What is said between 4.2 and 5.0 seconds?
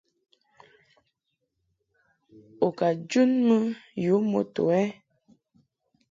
moto ɛ?